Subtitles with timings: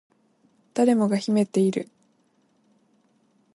[0.73, 1.87] 誰もが秘めている